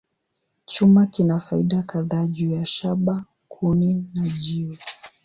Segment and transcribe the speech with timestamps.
[0.65, 4.77] Chuma kina faida kadhaa juu ya shaba, kuni, na jiwe.